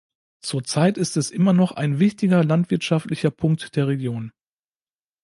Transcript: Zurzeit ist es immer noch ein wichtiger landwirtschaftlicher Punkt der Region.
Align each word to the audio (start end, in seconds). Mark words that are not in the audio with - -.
Zurzeit 0.39 0.97
ist 0.97 1.15
es 1.15 1.29
immer 1.29 1.53
noch 1.53 1.73
ein 1.73 1.99
wichtiger 1.99 2.43
landwirtschaftlicher 2.43 3.29
Punkt 3.29 3.75
der 3.75 3.85
Region. 3.87 4.31